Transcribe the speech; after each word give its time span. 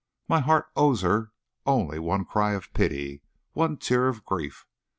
My 0.27 0.39
heart 0.39 0.65
owes 0.75 1.01
her 1.01 1.29
one 1.63 2.25
cry 2.25 2.53
of 2.53 2.73
pity, 2.73 3.21
one 3.53 3.77
tear 3.77 4.07
of 4.07 4.25
grief. 4.25 4.65